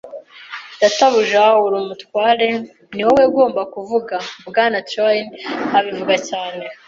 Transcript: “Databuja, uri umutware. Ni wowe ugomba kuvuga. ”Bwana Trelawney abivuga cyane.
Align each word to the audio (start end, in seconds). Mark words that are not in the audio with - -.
“Databuja, 0.81 1.43
uri 1.63 1.75
umutware. 1.81 2.47
Ni 2.93 3.01
wowe 3.05 3.23
ugomba 3.31 3.61
kuvuga. 3.73 4.15
”Bwana 4.47 4.77
Trelawney 4.87 5.37
abivuga 5.77 6.15
cyane. 6.29 6.63